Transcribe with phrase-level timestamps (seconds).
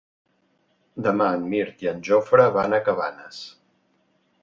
[1.09, 3.47] Demà en Mirt i en Jofre van a Cabanes.